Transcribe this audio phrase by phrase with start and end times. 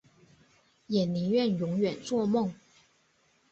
[0.87, 2.51] 也宁愿永远作梦